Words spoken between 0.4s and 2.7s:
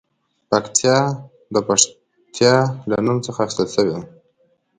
پکتیا د پښتیا